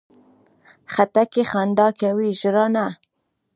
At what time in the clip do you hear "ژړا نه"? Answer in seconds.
2.39-2.85